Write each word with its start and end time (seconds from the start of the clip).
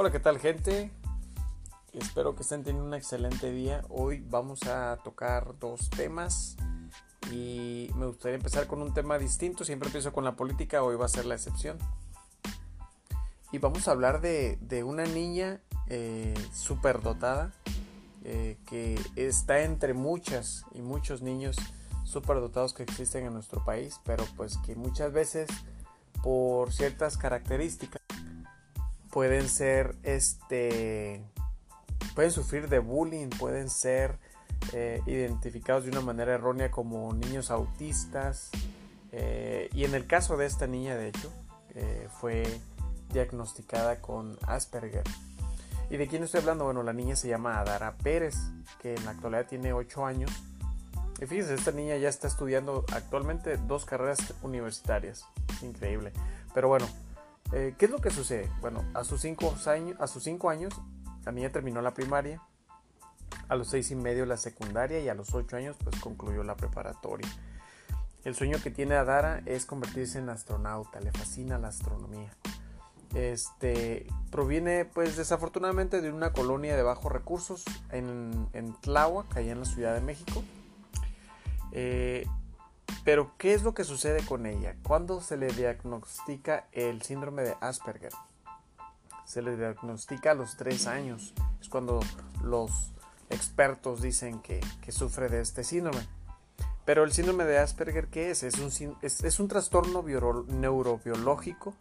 Hola, 0.00 0.12
¿qué 0.12 0.20
tal 0.20 0.38
gente? 0.38 0.92
Espero 1.92 2.36
que 2.36 2.42
estén 2.42 2.62
teniendo 2.62 2.86
un 2.86 2.94
excelente 2.94 3.50
día. 3.50 3.84
Hoy 3.88 4.24
vamos 4.30 4.62
a 4.62 4.96
tocar 5.02 5.58
dos 5.58 5.90
temas 5.90 6.56
y 7.32 7.90
me 7.96 8.06
gustaría 8.06 8.36
empezar 8.36 8.68
con 8.68 8.80
un 8.80 8.94
tema 8.94 9.18
distinto. 9.18 9.64
Siempre 9.64 9.88
empiezo 9.88 10.12
con 10.12 10.22
la 10.22 10.36
política, 10.36 10.84
hoy 10.84 10.94
va 10.94 11.06
a 11.06 11.08
ser 11.08 11.24
la 11.24 11.34
excepción. 11.34 11.78
Y 13.50 13.58
vamos 13.58 13.88
a 13.88 13.90
hablar 13.90 14.20
de, 14.20 14.84
una 14.86 15.04
niña 15.04 15.60
eh, 15.88 16.32
superdotada 16.52 17.52
eh, 18.22 18.56
que 18.66 19.00
está 19.16 19.62
entre 19.62 19.94
muchas 19.94 20.64
y 20.74 20.80
muchos 20.80 21.22
niños 21.22 21.56
superdotados 22.04 22.72
que 22.72 22.84
existen 22.84 23.26
en 23.26 23.32
nuestro 23.32 23.64
país, 23.64 24.00
pero 24.04 24.24
pues 24.36 24.58
que 24.58 24.76
muchas 24.76 25.12
veces 25.12 25.48
por 26.22 26.72
ciertas 26.72 27.18
características 27.18 27.97
pueden 29.10 29.48
ser 29.48 29.94
este 30.02 31.22
pueden 32.14 32.30
sufrir 32.30 32.68
de 32.68 32.78
bullying 32.78 33.28
pueden 33.28 33.70
ser 33.70 34.18
eh, 34.72 35.00
identificados 35.06 35.84
de 35.84 35.90
una 35.90 36.00
manera 36.00 36.34
errónea 36.34 36.70
como 36.70 37.12
niños 37.12 37.50
autistas 37.50 38.50
eh, 39.12 39.70
y 39.72 39.84
en 39.84 39.94
el 39.94 40.06
caso 40.06 40.36
de 40.36 40.46
esta 40.46 40.66
niña 40.66 40.96
de 40.96 41.08
hecho 41.08 41.32
eh, 41.74 42.08
fue 42.20 42.44
diagnosticada 43.12 44.00
con 44.02 44.36
Asperger. 44.46 45.04
Y 45.90 45.96
de 45.96 46.06
quién 46.06 46.22
estoy 46.22 46.40
hablando 46.40 46.64
bueno 46.64 46.82
la 46.82 46.92
niña 46.92 47.16
se 47.16 47.28
llama 47.28 47.58
Adara 47.58 47.96
Pérez 47.96 48.36
que 48.82 48.94
en 48.94 49.04
la 49.06 49.12
actualidad 49.12 49.46
tiene 49.46 49.72
8 49.72 50.04
años. 50.04 50.30
Y 51.20 51.26
fíjense 51.26 51.54
esta 51.54 51.72
niña 51.72 51.96
ya 51.96 52.08
está 52.08 52.28
estudiando 52.28 52.84
actualmente 52.92 53.56
dos 53.56 53.86
carreras 53.86 54.18
universitarias. 54.42 55.24
Increíble. 55.62 56.12
Pero 56.52 56.68
bueno 56.68 56.86
eh, 57.52 57.74
¿Qué 57.78 57.86
es 57.86 57.90
lo 57.90 57.98
que 57.98 58.10
sucede? 58.10 58.50
Bueno, 58.60 58.84
a 58.94 59.04
sus 59.04 59.20
5 59.20 59.54
años, 59.66 59.96
a 60.00 60.06
sus 60.06 60.24
cinco 60.24 60.50
años, 60.50 60.74
la 61.24 61.32
niña 61.32 61.50
terminó 61.50 61.80
la 61.80 61.94
primaria, 61.94 62.42
a 63.48 63.56
los 63.56 63.68
seis 63.68 63.90
y 63.90 63.96
medio 63.96 64.26
la 64.26 64.36
secundaria 64.36 65.00
y 65.00 65.08
a 65.08 65.14
los 65.14 65.34
8 65.34 65.56
años 65.56 65.76
pues 65.82 66.00
concluyó 66.00 66.42
la 66.42 66.56
preparatoria. 66.56 67.28
El 68.24 68.34
sueño 68.34 68.58
que 68.62 68.70
tiene 68.70 68.94
Adara 68.94 69.42
es 69.46 69.64
convertirse 69.64 70.18
en 70.18 70.28
astronauta, 70.28 71.00
le 71.00 71.12
fascina 71.12 71.58
la 71.58 71.68
astronomía. 71.68 72.34
Este 73.14 74.06
proviene 74.30 74.84
pues 74.84 75.16
desafortunadamente 75.16 76.02
de 76.02 76.12
una 76.12 76.32
colonia 76.32 76.76
de 76.76 76.82
bajos 76.82 77.10
recursos 77.10 77.64
en, 77.90 78.48
en 78.52 78.74
Tláhuac, 78.74 79.34
allá 79.36 79.52
en 79.52 79.60
la 79.60 79.64
Ciudad 79.64 79.94
de 79.94 80.02
México. 80.02 80.42
Eh, 81.72 82.26
pero, 83.08 83.32
¿qué 83.38 83.54
es 83.54 83.62
lo 83.62 83.72
que 83.72 83.84
sucede 83.84 84.22
con 84.26 84.44
ella? 84.44 84.76
¿Cuándo 84.82 85.22
se 85.22 85.38
le 85.38 85.46
diagnostica 85.48 86.66
el 86.72 87.00
síndrome 87.00 87.42
de 87.42 87.56
Asperger? 87.60 88.12
Se 89.24 89.40
le 89.40 89.56
diagnostica 89.56 90.32
a 90.32 90.34
los 90.34 90.58
3 90.58 90.86
años. 90.88 91.32
Es 91.58 91.70
cuando 91.70 92.00
los 92.42 92.92
expertos 93.30 94.02
dicen 94.02 94.40
que, 94.40 94.60
sufre 94.90 95.30
de 95.30 95.40
este 95.40 95.64
síndrome. 95.64 96.06
Pero 96.84 97.02
el 97.02 97.12
síndrome 97.12 97.44
de 97.44 97.58
Asperger, 97.58 98.08
¿qué 98.08 98.30
es? 98.30 98.42
Es 98.42 98.58
un, 99.40 99.48
trastorno 99.48 100.02
neurobiológico 100.02 101.74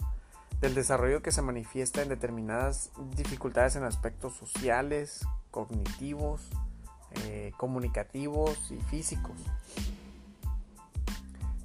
del 0.61 0.75
desarrollo 0.75 1.21
que 1.21 1.33
se 1.33 1.42
manifiesta 1.42 2.02
en 2.02 2.08
determinadas 2.08 2.92
dificultades 3.17 3.75
en 3.75 3.83
aspectos 3.83 4.33
sociales, 4.33 5.27
cognitivos, 5.52 6.49
eh, 7.25 7.52
comunicativos 7.58 8.71
y 8.71 8.77
físicos 8.83 9.36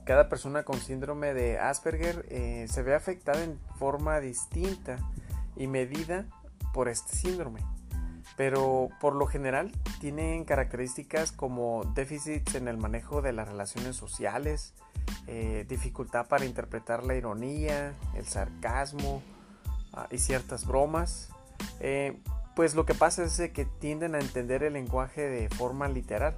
cada 0.04 0.28
persona 0.28 0.64
con 0.64 0.80
síndrome 0.80 1.34
de 1.34 1.58
Asperger 1.58 2.26
eh, 2.28 2.66
se 2.68 2.82
ve 2.82 2.94
afectada 2.94 3.42
en 3.44 3.58
forma 3.78 4.20
distinta 4.20 4.98
y 5.56 5.66
medida 5.66 6.26
por 6.72 6.88
este 6.88 7.14
síndrome. 7.14 7.60
Pero 8.36 8.88
por 9.00 9.14
lo 9.14 9.26
general 9.26 9.70
tienen 10.00 10.44
características 10.44 11.32
como 11.32 11.84
déficits 11.94 12.54
en 12.54 12.66
el 12.66 12.78
manejo 12.78 13.22
de 13.22 13.32
las 13.32 13.46
relaciones 13.46 13.94
sociales, 13.96 14.74
eh, 15.26 15.66
dificultad 15.68 16.26
para 16.26 16.44
interpretar 16.44 17.04
la 17.04 17.14
ironía, 17.14 17.92
el 18.14 18.26
sarcasmo 18.26 19.22
ah, 19.92 20.08
y 20.10 20.18
ciertas 20.18 20.66
bromas. 20.66 21.28
Eh, 21.80 22.20
pues 22.56 22.74
lo 22.74 22.86
que 22.86 22.94
pasa 22.94 23.24
es 23.24 23.38
que 23.50 23.64
tienden 23.64 24.14
a 24.14 24.20
entender 24.20 24.62
el 24.62 24.72
lenguaje 24.72 25.28
de 25.28 25.48
forma 25.48 25.88
literal 25.88 26.34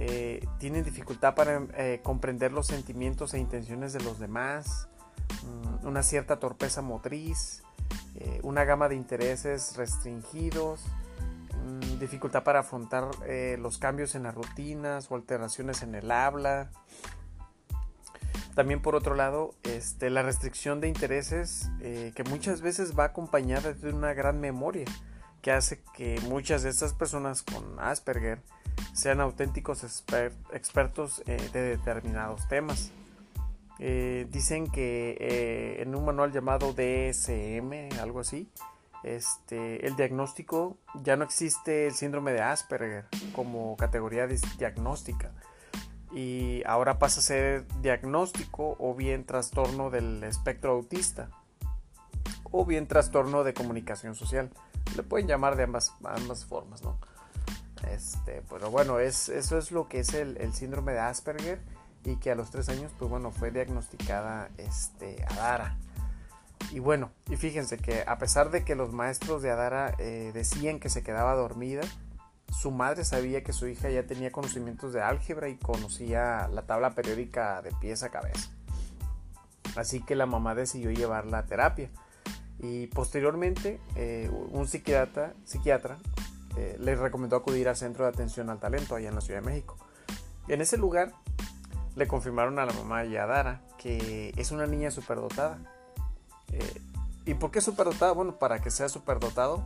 eh, 0.00 0.46
tienen 0.58 0.84
dificultad 0.84 1.34
para 1.34 1.66
eh, 1.76 1.98
comprender 2.04 2.52
los 2.52 2.68
sentimientos 2.68 3.34
e 3.34 3.38
intenciones 3.38 3.92
de 3.92 4.00
los 4.00 4.20
demás, 4.20 4.88
mm, 5.42 5.86
una 5.86 6.04
cierta 6.04 6.38
torpeza 6.38 6.82
motriz, 6.82 7.64
eh, 8.14 8.38
una 8.44 8.64
gama 8.64 8.88
de 8.88 8.94
intereses 8.94 9.76
restringidos, 9.76 10.84
mm, 11.64 11.98
dificultad 11.98 12.44
para 12.44 12.60
afrontar 12.60 13.10
los 13.58 13.78
cambios 13.78 14.14
en 14.14 14.22
las 14.22 14.36
rutinas 14.36 15.10
o 15.10 15.16
alteraciones 15.16 15.82
en 15.82 15.96
el 15.96 16.12
habla. 16.12 16.70
También 18.54 18.80
por 18.80 18.94
otro 18.94 19.16
lado, 19.16 19.54
este, 19.64 20.10
la 20.10 20.22
restricción 20.22 20.80
de 20.80 20.88
intereses 20.88 21.70
que 21.80 22.24
muchas 22.28 22.60
veces 22.60 22.96
va 22.98 23.04
acompañada 23.04 23.72
de 23.72 23.92
una 23.92 24.14
gran 24.14 24.40
memoria 24.40 24.84
que 25.48 25.52
hace 25.52 25.80
que 25.94 26.20
muchas 26.28 26.62
de 26.62 26.68
estas 26.68 26.92
personas 26.92 27.42
con 27.42 27.80
Asperger 27.80 28.42
sean 28.92 29.18
auténticos 29.22 29.82
expertos 30.52 31.22
eh, 31.24 31.38
de 31.54 31.62
determinados 31.62 32.46
temas. 32.48 32.92
Eh, 33.78 34.26
dicen 34.30 34.70
que 34.70 35.16
eh, 35.18 35.80
en 35.80 35.94
un 35.94 36.04
manual 36.04 36.32
llamado 36.32 36.74
DSM, 36.74 37.98
algo 37.98 38.20
así, 38.20 38.46
este, 39.04 39.86
el 39.86 39.96
diagnóstico 39.96 40.76
ya 41.02 41.16
no 41.16 41.24
existe 41.24 41.86
el 41.86 41.94
síndrome 41.94 42.32
de 42.32 42.42
Asperger 42.42 43.06
como 43.34 43.74
categoría 43.78 44.26
diagnóstica 44.58 45.32
y 46.12 46.62
ahora 46.66 46.98
pasa 46.98 47.20
a 47.20 47.22
ser 47.22 47.66
diagnóstico 47.80 48.76
o 48.78 48.94
bien 48.94 49.24
trastorno 49.24 49.88
del 49.88 50.22
espectro 50.24 50.72
autista 50.72 51.30
o 52.50 52.64
bien 52.64 52.86
trastorno 52.86 53.44
de 53.44 53.54
comunicación 53.54 54.14
social. 54.14 54.50
Le 54.96 55.02
pueden 55.02 55.26
llamar 55.26 55.56
de 55.56 55.64
ambas, 55.64 55.92
formas, 56.48 56.82
¿no? 56.82 56.98
Este, 57.92 58.42
pero 58.50 58.70
bueno, 58.70 58.98
es, 58.98 59.28
eso 59.28 59.58
es 59.58 59.70
lo 59.70 59.88
que 59.88 60.00
es 60.00 60.14
el, 60.14 60.52
síndrome 60.52 60.92
de 60.92 61.00
Asperger 61.00 61.60
y 62.04 62.16
que 62.16 62.30
a 62.30 62.34
los 62.34 62.50
tres 62.50 62.68
años, 62.68 62.92
pues 62.98 63.10
bueno, 63.10 63.30
fue 63.30 63.50
diagnosticada 63.50 64.50
este, 64.56 65.24
Adara. 65.30 65.76
Y 66.72 66.80
bueno, 66.80 67.10
y 67.30 67.36
fíjense 67.36 67.78
que 67.78 68.04
a 68.06 68.18
pesar 68.18 68.50
de 68.50 68.64
que 68.64 68.74
los 68.74 68.92
maestros 68.92 69.42
de 69.42 69.50
Adara 69.50 69.94
eh, 69.98 70.32
decían 70.34 70.80
que 70.80 70.90
se 70.90 71.02
quedaba 71.02 71.34
dormida, 71.34 71.82
su 72.50 72.70
madre 72.70 73.04
sabía 73.04 73.44
que 73.44 73.52
su 73.52 73.68
hija 73.68 73.90
ya 73.90 74.06
tenía 74.06 74.32
conocimientos 74.32 74.92
de 74.92 75.02
álgebra 75.02 75.48
y 75.48 75.56
conocía 75.56 76.48
la 76.48 76.62
tabla 76.62 76.94
periódica 76.94 77.62
de 77.62 77.72
pies 77.80 78.02
a 78.02 78.10
cabeza. 78.10 78.50
Así 79.76 80.02
que 80.02 80.16
la 80.16 80.26
mamá 80.26 80.54
decidió 80.54 80.90
llevarla 80.90 81.38
a 81.38 81.46
terapia. 81.46 81.90
Y 82.60 82.88
posteriormente, 82.88 83.80
eh, 83.94 84.30
un 84.50 84.66
psiquiatra, 84.66 85.34
psiquiatra 85.44 85.98
eh, 86.56 86.76
les 86.80 86.98
recomendó 86.98 87.36
acudir 87.36 87.68
al 87.68 87.76
Centro 87.76 88.04
de 88.04 88.10
Atención 88.10 88.50
al 88.50 88.58
Talento 88.58 88.96
allá 88.96 89.08
en 89.08 89.14
la 89.14 89.20
Ciudad 89.20 89.40
de 89.40 89.46
México. 89.46 89.76
En 90.48 90.60
ese 90.60 90.76
lugar 90.76 91.12
le 91.94 92.08
confirmaron 92.08 92.58
a 92.58 92.66
la 92.66 92.72
mamá 92.72 93.04
Yadara 93.04 93.60
que 93.78 94.32
es 94.36 94.50
una 94.50 94.66
niña 94.66 94.90
superdotada. 94.90 95.58
Eh, 96.52 96.80
¿Y 97.26 97.34
por 97.34 97.50
qué 97.50 97.60
superdotada? 97.60 98.12
Bueno, 98.12 98.38
para 98.38 98.60
que 98.60 98.70
sea 98.70 98.88
superdotado 98.88 99.62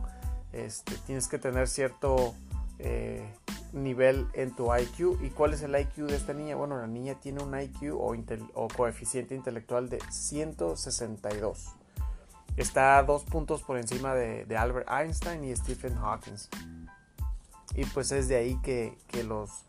este, 0.51 0.95
tienes 1.07 1.27
que 1.27 1.39
tener 1.39 1.67
cierto 1.67 2.35
eh, 2.79 3.27
nivel 3.73 4.27
en 4.33 4.55
tu 4.55 4.73
IQ. 4.73 5.19
¿Y 5.23 5.29
cuál 5.31 5.53
es 5.53 5.63
el 5.63 5.77
IQ 5.77 6.07
de 6.07 6.15
esta 6.15 6.33
niña? 6.33 6.55
Bueno, 6.55 6.77
la 6.77 6.87
niña 6.87 7.15
tiene 7.19 7.41
un 7.41 7.59
IQ 7.59 7.95
o 7.95 8.67
coeficiente 8.67 9.35
intelectual 9.35 9.89
de 9.89 9.99
162. 10.11 11.73
Está 12.57 12.97
a 12.97 13.03
dos 13.03 13.23
puntos 13.23 13.63
por 13.63 13.77
encima 13.77 14.13
de, 14.13 14.55
Albert 14.55 14.87
Einstein 14.89 15.43
y 15.43 15.55
Stephen 15.55 15.95
Hawking 15.95 16.37
y 17.75 17.85
pues 17.85 18.11
es 18.11 18.27
de 18.27 18.35
ahí 18.35 18.59
que, 18.61 18.97
los 19.23 19.65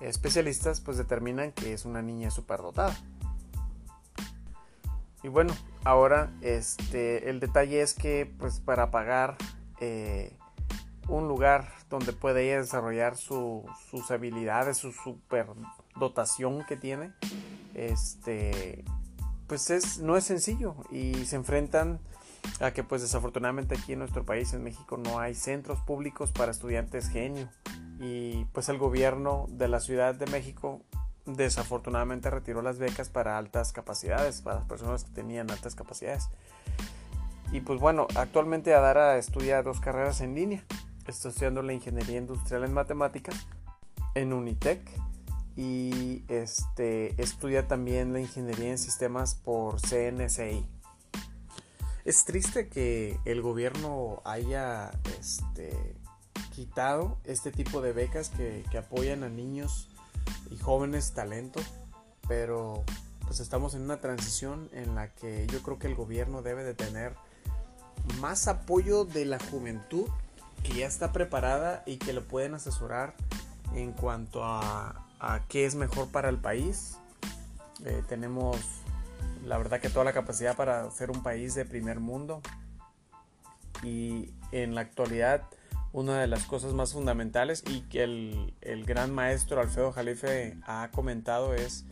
especialistas 0.00 0.80
pues 0.80 0.98
determinan 0.98 1.52
que 1.52 1.72
es 1.72 1.84
una 1.84 2.02
niña 2.02 2.30
superdotada. 2.30 2.94
Y 5.22 5.28
bueno, 5.28 5.54
ahora 5.84 6.30
este, 6.42 7.30
el 7.30 7.40
detalle 7.40 7.80
es 7.80 7.94
que 7.94 8.30
pues 8.38 8.60
para 8.60 8.90
pagar 8.90 9.36
eh, 9.80 10.36
un 11.08 11.28
lugar 11.28 11.72
donde 11.88 12.12
puede 12.12 12.44
ella 12.46 12.60
desarrollar 12.60 13.16
sus 13.16 14.10
habilidades, 14.10 14.76
su 14.76 14.92
superdotación 14.92 16.64
que 16.66 16.76
tiene, 16.76 17.12
este, 17.74 18.84
pues 19.46 19.70
es, 19.70 19.98
no 19.98 20.16
es 20.16 20.24
sencillo 20.24 20.76
y 20.90 21.24
se 21.24 21.36
enfrentan 21.36 22.00
a 22.60 22.70
que 22.70 22.84
pues 22.84 23.02
desafortunadamente 23.02 23.76
aquí 23.76 23.92
en 23.92 24.00
nuestro 24.00 24.24
país, 24.24 24.52
en 24.52 24.62
México, 24.62 24.96
no 24.96 25.18
hay 25.18 25.34
centros 25.34 25.80
públicos 25.80 26.32
para 26.32 26.50
estudiantes 26.50 27.08
genio 27.08 27.48
y 27.98 28.44
pues 28.46 28.68
el 28.68 28.78
gobierno 28.78 29.46
de 29.48 29.68
la 29.68 29.80
Ciudad 29.80 30.14
de 30.14 30.26
México 30.26 30.82
desafortunadamente 31.26 32.30
retiró 32.30 32.62
las 32.62 32.78
becas 32.78 33.08
para 33.08 33.36
altas 33.36 33.72
capacidades, 33.72 34.42
para 34.42 34.60
las 34.60 34.68
personas 34.68 35.04
que 35.04 35.10
tenían 35.10 35.50
altas 35.50 35.74
capacidades. 35.74 36.28
y 37.52 37.60
pues 37.60 37.80
bueno, 37.80 38.06
actualmente 38.16 38.74
Adara 38.74 39.16
estudia 39.18 39.62
dos 39.62 39.80
carreras 39.80 40.20
en 40.20 40.34
línea. 40.34 40.64
Está 41.06 41.28
estudiando 41.28 41.62
la 41.62 41.72
ingeniería 41.72 42.18
industrial 42.18 42.64
en 42.64 42.72
matemáticas 42.72 43.46
en 44.14 44.32
Unitec 44.32 44.80
y 45.56 46.24
este, 46.28 47.20
estudia 47.20 47.68
también 47.68 48.12
la 48.12 48.20
ingeniería 48.20 48.70
en 48.70 48.78
sistemas 48.78 49.34
por 49.34 49.80
CNCI. 49.80 50.66
Es 52.06 52.24
triste 52.24 52.68
que 52.68 53.18
el 53.24 53.42
gobierno 53.42 54.22
haya 54.24 54.92
este, 55.18 55.96
quitado 56.54 57.18
este 57.24 57.50
tipo 57.50 57.80
de 57.80 57.92
becas 57.92 58.30
que, 58.30 58.64
apoyan 58.78 59.24
a 59.24 59.28
niños 59.28 59.88
y 60.52 60.56
jóvenes 60.56 61.14
talentos, 61.14 61.64
pero 62.28 62.84
pues 63.24 63.40
estamos 63.40 63.74
en 63.74 63.82
una 63.82 64.00
transición 64.00 64.70
en 64.72 64.94
la 64.94 65.08
que 65.08 65.48
yo 65.48 65.60
creo 65.64 65.80
que 65.80 65.88
el 65.88 65.96
gobierno 65.96 66.42
debe 66.42 66.62
de 66.62 66.74
tener 66.74 67.16
más 68.20 68.46
apoyo 68.46 69.04
de 69.04 69.24
la 69.24 69.40
juventud 69.40 70.08
que 70.62 70.74
ya 70.74 70.86
está 70.86 71.12
preparada 71.12 71.82
y 71.86 71.96
que 71.96 72.12
lo 72.12 72.22
pueden 72.22 72.54
asesorar 72.54 73.16
en 73.74 73.90
cuanto 73.90 74.44
a, 74.44 75.02
qué 75.48 75.66
es 75.66 75.74
mejor 75.74 76.06
para 76.12 76.28
el 76.28 76.38
país. 76.38 76.98
Eh, 77.84 78.04
tenemos 78.08 78.58
la 79.44 79.58
verdad 79.58 79.80
que 79.80 79.88
toda 79.88 80.04
la 80.04 80.12
capacidad 80.12 80.56
para 80.56 80.90
ser 80.90 81.10
un 81.10 81.22
país 81.22 81.54
de 81.54 81.64
primer 81.64 82.00
mundo 82.00 82.40
y 83.82 84.30
en 84.52 84.74
la 84.74 84.80
actualidad 84.80 85.42
una 85.92 86.20
de 86.20 86.26
las 86.26 86.44
cosas 86.44 86.74
más 86.74 86.92
fundamentales 86.92 87.64
y 87.66 87.80
que 87.82 88.04
el, 88.04 88.54
el 88.60 88.84
gran 88.84 89.14
maestro 89.14 89.60
Alfredo 89.60 89.92
Jalife 89.92 90.58
ha 90.66 90.90
comentado 90.92 91.54
es 91.54 91.84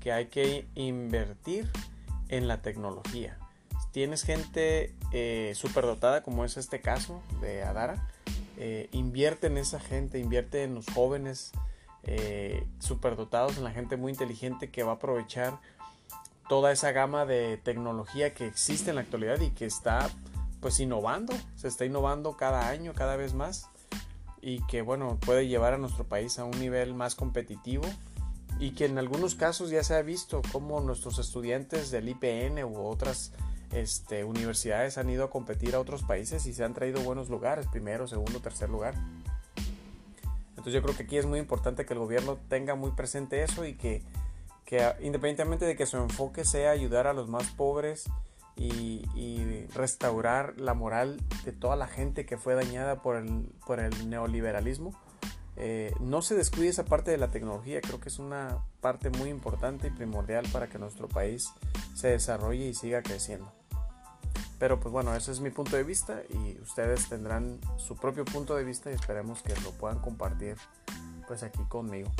que 0.00 0.12
hay 0.12 0.26
que 0.26 0.66
invertir 0.74 1.70
en 2.28 2.48
la 2.48 2.62
tecnología. 2.62 3.38
Tienes 3.92 4.22
gente 4.22 4.94
eh, 5.12 5.52
superdotada 5.54 6.22
como 6.22 6.44
es 6.44 6.56
este 6.56 6.80
caso 6.80 7.22
de 7.42 7.62
Adara, 7.62 8.08
eh, 8.56 8.88
invierte 8.92 9.48
en 9.48 9.58
esa 9.58 9.78
gente, 9.78 10.18
invierte 10.18 10.62
en 10.62 10.74
los 10.74 10.86
jóvenes 10.86 11.52
eh, 12.04 12.66
superdotados, 12.78 13.58
en 13.58 13.64
la 13.64 13.70
gente 13.70 13.96
muy 13.96 14.12
inteligente 14.12 14.70
que 14.70 14.82
va 14.82 14.92
a 14.92 14.94
aprovechar 14.94 15.60
toda 16.52 16.70
esa 16.70 16.92
gama 16.92 17.24
de 17.24 17.56
tecnología 17.56 18.34
que 18.34 18.46
existe 18.46 18.90
en 18.90 18.96
la 18.96 19.00
actualidad 19.00 19.40
y 19.40 19.52
que 19.52 19.64
está 19.64 20.10
pues 20.60 20.80
innovando, 20.80 21.32
se 21.56 21.66
está 21.66 21.86
innovando 21.86 22.36
cada 22.36 22.68
año, 22.68 22.92
cada 22.92 23.16
vez 23.16 23.32
más 23.32 23.70
y 24.42 24.60
que 24.66 24.82
bueno, 24.82 25.18
puede 25.24 25.48
llevar 25.48 25.72
a 25.72 25.78
nuestro 25.78 26.04
país 26.04 26.38
a 26.38 26.44
un 26.44 26.60
nivel 26.60 26.92
más 26.92 27.14
competitivo 27.14 27.84
y 28.60 28.72
que 28.72 28.84
en 28.84 28.98
algunos 28.98 29.34
casos 29.34 29.70
ya 29.70 29.82
se 29.82 29.94
ha 29.94 30.02
visto 30.02 30.42
cómo 30.52 30.78
nuestros 30.80 31.18
estudiantes 31.18 31.90
del 31.90 32.10
IPN 32.10 32.62
u 32.64 32.84
otras 32.84 33.32
este, 33.70 34.22
universidades 34.22 34.98
han 34.98 35.08
ido 35.08 35.24
a 35.24 35.30
competir 35.30 35.74
a 35.74 35.80
otros 35.80 36.02
países 36.02 36.44
y 36.44 36.52
se 36.52 36.64
han 36.64 36.74
traído 36.74 37.00
buenos 37.00 37.30
lugares, 37.30 37.66
primero, 37.66 38.06
segundo, 38.06 38.40
tercer 38.40 38.68
lugar. 38.68 38.94
Entonces 40.50 40.74
yo 40.74 40.82
creo 40.82 40.94
que 40.94 41.04
aquí 41.04 41.16
es 41.16 41.24
muy 41.24 41.38
importante 41.38 41.86
que 41.86 41.94
el 41.94 41.98
gobierno 41.98 42.36
tenga 42.50 42.74
muy 42.74 42.90
presente 42.90 43.42
eso 43.42 43.64
y 43.64 43.72
que, 43.72 44.02
que 44.72 44.90
independientemente 45.02 45.66
de 45.66 45.76
que 45.76 45.84
su 45.84 45.98
enfoque 45.98 46.46
sea 46.46 46.70
ayudar 46.70 47.06
a 47.06 47.12
los 47.12 47.28
más 47.28 47.46
pobres 47.50 48.08
y, 48.56 49.02
restaurar 49.74 50.58
la 50.58 50.72
moral 50.72 51.20
de 51.44 51.52
toda 51.52 51.76
la 51.76 51.86
gente 51.86 52.24
que 52.24 52.38
fue 52.38 52.54
dañada 52.54 53.02
por 53.02 53.16
el, 53.16 54.08
neoliberalismo, 54.08 54.98
eh, 55.56 55.92
no 56.00 56.22
se 56.22 56.34
descuide 56.34 56.68
esa 56.68 56.86
parte 56.86 57.10
de 57.10 57.18
la 57.18 57.28
tecnología, 57.28 57.82
creo 57.82 58.00
que 58.00 58.08
es 58.08 58.18
una 58.18 58.64
parte 58.80 59.10
muy 59.10 59.28
importante 59.28 59.88
y 59.88 59.90
primordial 59.90 60.46
para 60.50 60.68
que 60.68 60.78
nuestro 60.78 61.06
país 61.06 61.50
se 61.94 62.08
desarrolle 62.08 62.68
y 62.68 62.74
siga 62.74 63.02
creciendo. 63.02 63.52
Pero 64.58 64.80
pues 64.80 64.90
bueno, 64.90 65.14
ese 65.14 65.32
es 65.32 65.40
mi 65.40 65.50
punto 65.50 65.76
de 65.76 65.84
vista 65.84 66.22
y 66.30 66.58
ustedes 66.62 67.10
tendrán 67.10 67.60
su 67.76 67.94
propio 67.96 68.24
punto 68.24 68.56
de 68.56 68.64
vista 68.64 68.90
y 68.90 68.94
esperemos 68.94 69.42
que 69.42 69.54
lo 69.60 69.72
puedan 69.72 69.98
compartir 69.98 70.56
pues 71.26 71.42
aquí 71.42 71.62
conmigo. 71.68 72.10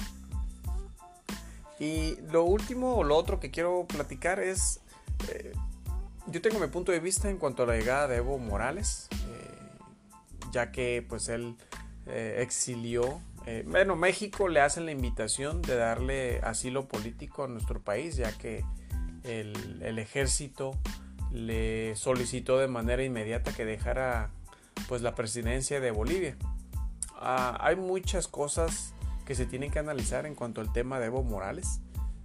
Y 1.82 2.16
lo 2.30 2.44
último 2.44 2.94
o 2.94 3.02
lo 3.02 3.16
otro 3.16 3.40
que 3.40 3.50
quiero 3.50 3.84
platicar 3.88 4.38
es, 4.38 4.78
eh, 5.28 5.52
yo 6.28 6.40
tengo 6.40 6.60
mi 6.60 6.68
punto 6.68 6.92
de 6.92 7.00
vista 7.00 7.28
en 7.28 7.38
cuanto 7.38 7.64
a 7.64 7.66
la 7.66 7.76
llegada 7.76 8.06
de 8.06 8.18
Evo 8.18 8.38
Morales, 8.38 9.08
eh, 9.10 9.80
ya 10.52 10.70
que 10.70 11.04
pues 11.08 11.28
él 11.28 11.56
eh, 12.06 12.36
exilió. 12.38 13.20
Bueno, 13.66 13.96
México 13.96 14.46
le 14.46 14.60
hacen 14.60 14.86
la 14.86 14.92
invitación 14.92 15.60
de 15.60 15.74
darle 15.74 16.38
asilo 16.44 16.86
político 16.86 17.42
a 17.42 17.48
nuestro 17.48 17.80
país, 17.80 18.14
ya 18.14 18.30
que 18.30 18.64
el, 19.24 19.98
ejército 19.98 20.78
le 21.32 21.96
solicitó 21.96 22.58
de 22.58 22.68
manera 22.68 23.02
inmediata 23.02 23.52
que 23.52 23.64
dejara 23.64 24.30
pues 24.86 25.02
la 25.02 25.16
presidencia 25.16 25.80
de 25.80 25.90
Bolivia. 25.90 26.36
Ah, 27.16 27.58
hay 27.60 27.74
muchas 27.74 28.28
cosas 28.28 28.94
que 29.24 29.34
se 29.34 29.46
tienen 29.46 29.70
que 29.70 29.78
analizar 29.78 30.26
en 30.26 30.34
cuanto 30.34 30.60
al 30.60 30.72
tema 30.72 30.98
de 30.98 31.06
Evo 31.06 31.22
Morales. 31.22 31.80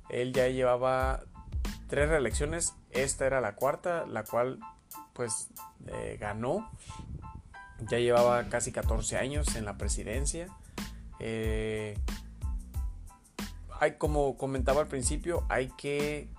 Él 0.09 0.33
ya 0.33 0.47
llevaba 0.47 1.23
tres 1.87 2.09
reelecciones, 2.09 2.73
esta 2.91 3.25
era 3.25 3.41
la 3.41 3.55
cuarta, 3.55 4.05
la 4.05 4.23
cual 4.23 4.59
pues 5.13 5.49
eh, 5.87 6.17
ganó 6.19 6.69
ya 7.81 7.99
llevaba 7.99 8.49
casi 8.49 8.71
14 8.71 9.17
años 9.17 9.55
en 9.55 9.65
la 9.65 9.77
presidencia. 9.77 10.47
Eh, 11.19 11.97
hay, 13.79 13.93
como 13.93 14.37
comentaba 14.37 14.81
al 14.81 14.87
principio, 14.87 15.45
hay 15.49 15.69
que 15.77 16.29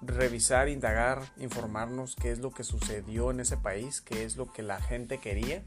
revisar, 0.00 0.68
indagar, 0.68 1.22
informarnos 1.38 2.14
qué 2.14 2.30
es 2.30 2.38
lo 2.38 2.50
que 2.50 2.62
sucedió 2.64 3.30
en 3.30 3.40
ese 3.40 3.56
país, 3.56 4.00
qué 4.00 4.24
es 4.24 4.36
lo 4.36 4.52
que 4.52 4.62
la 4.62 4.80
gente 4.80 5.18
quería. 5.18 5.62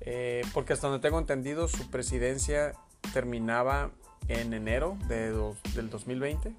Eh, 0.00 0.42
porque 0.54 0.72
hasta 0.72 0.88
donde 0.88 1.02
tengo 1.02 1.18
entendido, 1.18 1.68
su 1.68 1.90
presidencia 1.90 2.74
terminaba 3.12 3.90
en 4.28 4.52
enero 4.52 4.98
de 5.08 5.32
del 5.74 5.90
2020. 5.90 6.54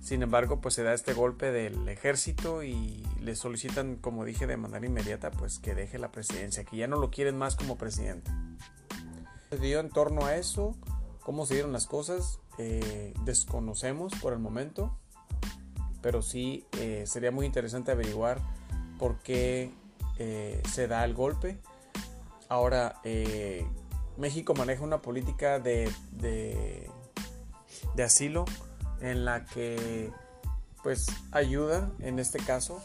Sin 0.00 0.22
embargo, 0.22 0.60
pues 0.60 0.74
se 0.74 0.82
da 0.82 0.94
este 0.94 1.12
golpe 1.12 1.52
del 1.52 1.88
ejército 1.88 2.62
y 2.62 3.04
le 3.20 3.36
solicitan, 3.36 3.96
como 3.96 4.24
dije, 4.24 4.46
de 4.46 4.56
manera 4.56 4.84
inmediata, 4.86 5.30
pues 5.30 5.58
que 5.58 5.74
deje 5.74 5.98
la 5.98 6.10
presidencia, 6.10 6.64
que 6.64 6.78
ya 6.78 6.86
no 6.86 6.96
lo 6.96 7.10
quieren 7.10 7.36
más 7.36 7.54
como 7.54 7.76
presidente. 7.76 8.30
Se 9.50 9.58
dio 9.58 9.78
en 9.78 9.90
torno 9.90 10.24
a 10.24 10.36
eso, 10.36 10.74
cómo 11.20 11.44
se 11.44 11.54
dieron 11.54 11.72
las 11.72 11.86
cosas, 11.86 12.40
eh, 12.56 13.12
desconocemos 13.24 14.14
por 14.22 14.32
el 14.32 14.38
momento, 14.38 14.96
pero 16.00 16.22
sí 16.22 16.64
eh, 16.78 17.04
sería 17.06 17.30
muy 17.30 17.44
interesante 17.44 17.92
averiguar 17.92 18.40
por 18.98 19.18
qué 19.18 19.70
eh, 20.18 20.62
se 20.68 20.88
da 20.88 21.04
el 21.04 21.14
golpe. 21.14 21.58
Ahora, 22.48 23.00
México 24.20 24.54
maneja 24.54 24.84
una 24.84 25.02
política 25.02 25.58
de, 25.58 25.90
de, 26.12 26.88
de 27.94 28.02
asilo 28.02 28.44
en 29.00 29.24
la 29.24 29.44
que 29.46 30.12
pues 30.82 31.06
ayuda 31.32 31.90
en 32.00 32.18
este 32.18 32.38
caso 32.38 32.82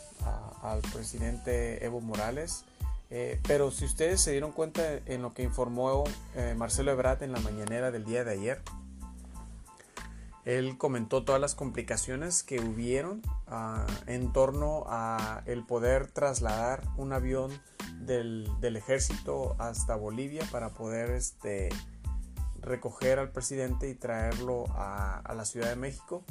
al 0.62 0.82
presidente 0.82 1.86
Evo 1.86 2.02
Morales. 2.02 2.66
Eh, 3.12 3.40
pero 3.48 3.70
si 3.70 3.86
ustedes 3.86 4.20
se 4.22 4.32
dieron 4.32 4.52
cuenta 4.52 4.82
en 5.06 5.22
lo 5.22 5.34
que 5.34 5.44
informó 5.44 6.06
eh, 6.36 6.56
Marcelo 6.58 6.92
Ebrard 6.92 7.22
en 7.22 7.32
la 7.32 7.40
mañanera 7.40 7.92
del 7.92 8.04
día 8.04 8.24
de 8.24 8.32
ayer, 8.32 8.62
él 10.44 10.78
comentó 10.78 11.24
todas 11.24 11.42
las 11.42 11.56
complicaciones 11.56 12.44
que 12.44 12.60
hubieron 12.60 13.22
ah, 13.48 13.86
en 14.08 14.32
torno 14.32 14.86
a 14.88 15.44
el 15.46 15.64
poder 15.64 16.08
trasladar 16.08 16.84
un 16.98 17.14
avión 17.14 17.52
del, 18.06 18.76
ejército 18.76 19.56
hasta 19.60 19.96
Bolivia 19.96 20.44
para 20.52 20.70
poder 20.70 21.12
este, 21.12 21.70
recoger 22.62 23.20
al 23.20 23.32
presidente 23.32 23.90
y 23.90 23.96
traerlo 23.96 24.66
a, 24.76 25.34
la 25.36 25.46
Ciudad 25.46 25.70
de 25.70 25.76
México. 25.76 26.24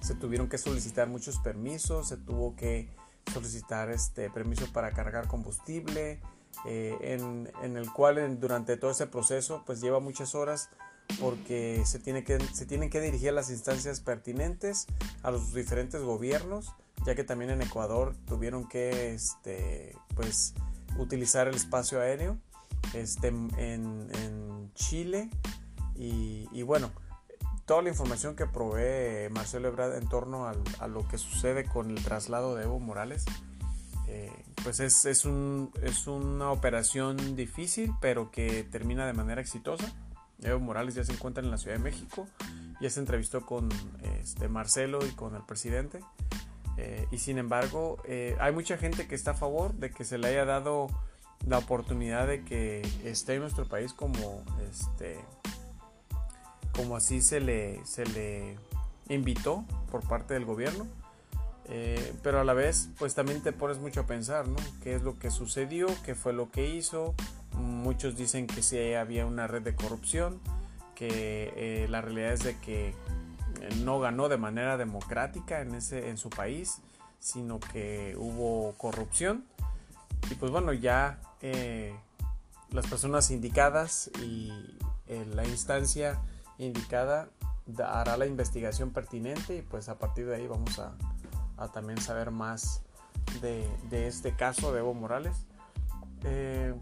Se 0.00 0.14
tuvieron 0.14 0.48
que 0.48 0.58
solicitar 0.58 1.08
muchos 1.08 1.38
permisos, 1.38 2.08
se 2.08 2.16
tuvo 2.16 2.56
que 2.56 2.88
solicitar 3.32 3.90
este 3.90 4.30
permiso 4.30 4.66
para 4.72 4.92
cargar 4.92 5.26
combustible, 5.26 6.20
eh, 6.66 6.96
en, 7.00 7.76
el 7.76 7.92
cual 7.92 8.40
durante 8.40 8.76
todo 8.76 8.90
ese 8.90 9.06
proceso 9.06 9.62
pues 9.66 9.80
lleva 9.80 10.00
muchas 10.00 10.34
horas 10.34 10.70
porque 11.20 11.82
se, 11.84 11.98
tiene 11.98 12.24
que, 12.24 12.38
se 12.52 12.66
tienen 12.66 12.90
que 12.90 13.00
dirigir 13.00 13.30
a 13.30 13.32
las 13.32 13.50
instancias 13.50 14.00
pertinentes, 14.00 14.86
a 15.22 15.30
los 15.30 15.52
diferentes 15.52 16.02
gobiernos, 16.02 16.74
ya 17.06 17.14
que 17.14 17.24
también 17.24 17.50
en 17.50 17.62
Ecuador 17.62 18.14
tuvieron 18.26 18.68
que 18.68 19.14
este, 19.14 19.96
pues, 20.18 20.52
utilizar 20.96 21.46
el 21.46 21.54
espacio 21.54 22.00
aéreo 22.00 22.36
este, 22.92 23.28
en, 23.28 24.72
Chile 24.74 25.30
y, 25.94 26.62
bueno, 26.62 26.90
toda 27.66 27.82
la 27.82 27.88
información 27.88 28.34
que 28.36 28.46
provee 28.46 29.28
Marcelo 29.30 29.68
Ebrard 29.68 29.96
en 29.96 30.08
torno 30.08 30.46
a 30.46 30.88
lo 30.88 31.06
que 31.08 31.18
sucede 31.18 31.64
con 31.64 31.90
el 31.90 32.02
traslado 32.02 32.56
de 32.56 32.64
Evo 32.64 32.80
Morales, 32.80 33.24
eh, 34.08 34.32
pues 34.64 34.80
es, 34.80 35.04
es, 35.04 35.24
un, 35.24 35.70
es 35.82 36.06
una 36.06 36.50
operación 36.50 37.36
difícil, 37.36 37.92
pero 38.00 38.30
que 38.32 38.64
termina 38.64 39.06
de 39.06 39.12
manera 39.12 39.40
exitosa. 39.40 39.92
Evo 40.42 40.58
Morales 40.58 40.94
ya 40.94 41.04
se 41.04 41.12
encuentra 41.12 41.44
en 41.44 41.50
la 41.50 41.58
Ciudad 41.58 41.76
de 41.76 41.82
México, 41.82 42.26
ya 42.80 42.90
se 42.90 42.98
entrevistó 42.98 43.46
con 43.46 43.68
este, 44.20 44.48
Marcelo 44.48 44.98
y 45.06 45.10
con 45.10 45.36
el 45.36 45.42
presidente. 45.42 46.00
Eh, 46.78 47.06
y 47.10 47.18
sin 47.18 47.38
embargo, 47.38 47.98
eh, 48.04 48.36
hay 48.40 48.52
mucha 48.52 48.78
gente 48.78 49.08
que 49.08 49.16
está 49.16 49.32
a 49.32 49.34
favor 49.34 49.74
de 49.74 49.90
que 49.90 50.04
se 50.04 50.16
le 50.16 50.28
haya 50.28 50.44
dado 50.44 50.86
la 51.46 51.58
oportunidad 51.58 52.28
de 52.28 52.44
que 52.44 52.82
esté 53.04 53.34
en 53.34 53.40
nuestro 53.40 53.66
país 53.66 53.92
como 53.92 54.42
este 54.70 55.18
como 56.72 56.96
así 56.96 57.20
se 57.20 57.40
le, 57.40 57.84
se 57.84 58.06
le 58.06 58.56
invitó 59.08 59.64
por 59.90 60.06
parte 60.06 60.34
del 60.34 60.44
gobierno. 60.44 60.86
Eh, 61.70 62.14
pero 62.22 62.40
a 62.40 62.44
la 62.44 62.54
vez, 62.54 62.88
pues 62.98 63.16
también 63.16 63.42
te 63.42 63.52
pones 63.52 63.78
mucho 63.78 64.02
a 64.02 64.06
pensar, 64.06 64.46
¿no? 64.46 64.56
¿Qué 64.82 64.94
es 64.94 65.02
lo 65.02 65.18
que 65.18 65.32
sucedió? 65.32 65.88
¿Qué 66.04 66.14
fue 66.14 66.32
lo 66.32 66.52
que 66.52 66.72
hizo? 66.72 67.14
Muchos 67.54 68.16
dicen 68.16 68.46
que 68.46 68.62
sí 68.62 68.94
había 68.94 69.26
una 69.26 69.48
red 69.48 69.62
de 69.62 69.74
corrupción, 69.74 70.40
que 70.94 71.52
eh, 71.56 71.86
la 71.90 72.00
realidad 72.00 72.32
es 72.32 72.44
de 72.44 72.56
que 72.58 72.94
no 73.76 74.00
ganó 74.00 74.28
de 74.28 74.36
manera 74.36 74.76
democrática 74.76 75.60
en, 75.60 75.74
ese, 75.74 76.10
en 76.10 76.18
su 76.18 76.30
país, 76.30 76.80
sino 77.18 77.60
que 77.60 78.14
hubo 78.18 78.74
corrupción. 78.76 79.44
Y 80.30 80.34
pues 80.34 80.50
bueno, 80.50 80.72
ya 80.72 81.20
eh, 81.40 81.94
las 82.70 82.86
personas 82.86 83.30
indicadas 83.30 84.10
y 84.22 84.52
la 85.34 85.44
instancia 85.46 86.20
indicada 86.58 87.30
hará 87.84 88.16
la 88.16 88.26
investigación 88.26 88.90
pertinente 88.90 89.56
y 89.56 89.62
pues 89.62 89.88
a 89.88 89.98
partir 89.98 90.26
de 90.26 90.36
ahí 90.36 90.46
vamos 90.46 90.78
a, 90.78 91.68
también 91.72 92.00
saber 92.00 92.30
más 92.30 92.82
de, 93.42 93.68
este 94.06 94.34
caso 94.34 94.72
de 94.72 94.80
Evo 94.80 94.94
Morales. 94.94 95.46
Eh, 96.24 96.74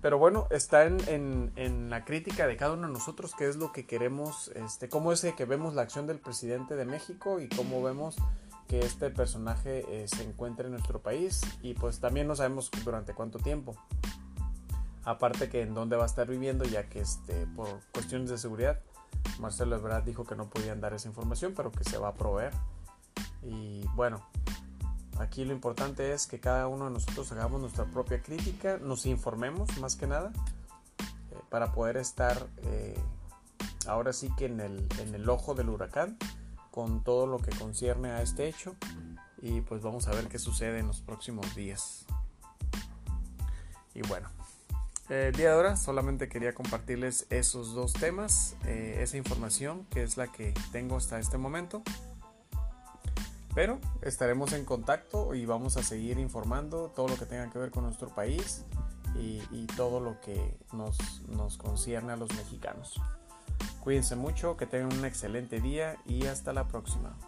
pero 0.00 0.18
bueno, 0.18 0.46
está 0.50 0.84
en, 0.84 1.90
la 1.90 2.04
crítica 2.04 2.46
de 2.46 2.56
cada 2.56 2.74
uno 2.74 2.86
de 2.86 2.92
nosotros, 2.92 3.34
qué 3.36 3.48
es 3.48 3.56
lo 3.56 3.72
que 3.72 3.86
queremos, 3.86 4.48
este, 4.54 4.88
cómo 4.88 5.12
es 5.12 5.22
que 5.36 5.44
vemos 5.44 5.74
la 5.74 5.82
acción 5.82 6.06
del 6.06 6.18
presidente 6.18 6.76
de 6.76 6.84
México 6.84 7.40
y 7.40 7.48
cómo 7.48 7.82
vemos 7.82 8.16
que 8.68 8.80
este 8.80 9.10
personaje 9.10 9.84
eh, 9.88 10.06
se 10.08 10.22
encuentra 10.22 10.66
en 10.66 10.72
nuestro 10.72 11.00
país 11.00 11.40
y 11.62 11.74
pues 11.74 12.00
también 12.00 12.26
no 12.26 12.36
sabemos 12.36 12.70
durante 12.84 13.14
cuánto 13.14 13.38
tiempo. 13.38 13.74
Aparte 15.04 15.48
que 15.48 15.62
en 15.62 15.74
dónde 15.74 15.96
va 15.96 16.02
a 16.02 16.06
estar 16.06 16.28
viviendo, 16.28 16.64
ya 16.64 16.88
que 16.88 17.00
este, 17.00 17.46
por 17.56 17.80
cuestiones 17.92 18.28
de 18.28 18.36
seguridad 18.36 18.80
Marcelo 19.38 19.76
Ebrard 19.76 20.04
dijo 20.04 20.24
que 20.24 20.34
no 20.34 20.48
podían 20.48 20.80
dar 20.80 20.94
esa 20.94 21.08
información, 21.08 21.54
pero 21.56 21.70
que 21.70 21.84
se 21.84 21.98
va 21.98 22.08
a 22.08 22.14
proveer. 22.14 22.52
Y 23.42 23.86
bueno, 23.94 24.26
aquí 25.18 25.44
lo 25.44 25.52
importante 25.52 26.12
es 26.12 26.26
que 26.26 26.40
cada 26.40 26.68
uno 26.68 26.86
de 26.86 26.90
nosotros 26.92 27.30
hagamos 27.32 27.60
nuestra 27.60 27.84
propia 27.84 28.22
crítica, 28.22 28.78
nos 28.78 29.06
informemos 29.06 29.78
más 29.78 29.96
que 29.96 30.06
nada, 30.06 30.32
eh, 30.98 31.38
para 31.50 31.72
poder 31.72 31.96
estar 31.96 32.46
eh, 32.62 32.98
ahora 33.86 34.12
sí 34.12 34.30
que 34.36 34.46
en 34.46 34.60
el, 34.60 34.86
en 35.00 35.14
el 35.14 35.28
ojo 35.28 35.54
del 35.54 35.68
huracán 35.68 36.16
con 36.70 37.02
todo 37.02 37.26
lo 37.26 37.38
que 37.38 37.50
concierne 37.56 38.10
a 38.10 38.22
este 38.22 38.48
hecho. 38.48 38.76
Y 39.40 39.60
pues 39.62 39.82
vamos 39.82 40.08
a 40.08 40.12
ver 40.12 40.28
qué 40.28 40.38
sucede 40.38 40.78
en 40.78 40.86
los 40.86 41.00
próximos 41.00 41.54
días. 41.54 42.06
Y 43.94 44.02
bueno, 44.02 44.28
el 45.08 45.34
día 45.34 45.48
de 45.48 45.54
ahora 45.54 45.76
solamente 45.76 46.28
quería 46.28 46.54
compartirles 46.54 47.26
esos 47.30 47.74
dos 47.74 47.94
temas, 47.94 48.56
eh, 48.66 48.98
esa 49.00 49.16
información 49.16 49.86
que 49.90 50.02
es 50.02 50.16
la 50.16 50.28
que 50.28 50.54
tengo 50.70 50.96
hasta 50.96 51.18
este 51.18 51.38
momento. 51.38 51.82
Pero 53.58 53.80
estaremos 54.02 54.52
en 54.52 54.64
contacto 54.64 55.34
y 55.34 55.44
vamos 55.44 55.76
a 55.76 55.82
seguir 55.82 56.20
informando 56.20 56.92
todo 56.94 57.08
lo 57.08 57.16
que 57.16 57.26
tenga 57.26 57.50
que 57.50 57.58
ver 57.58 57.72
con 57.72 57.82
nuestro 57.82 58.08
país 58.08 58.64
y, 59.18 59.66
todo 59.76 59.98
lo 59.98 60.20
que 60.20 60.56
nos, 60.72 60.96
nos 61.26 61.56
concierne 61.56 62.12
a 62.12 62.16
los 62.16 62.32
mexicanos. 62.36 63.00
Cuídense 63.80 64.14
mucho, 64.14 64.56
que 64.56 64.66
tengan 64.66 64.96
un 64.96 65.04
excelente 65.04 65.60
día 65.60 65.96
y 66.06 66.26
hasta 66.26 66.52
la 66.52 66.68
próxima. 66.68 67.18